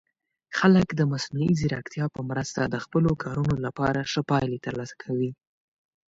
[0.57, 5.31] خلک د مصنوعي ځیرکتیا په مرسته د خپلو کارونو لپاره ښه پایلې ترلاسه کوي.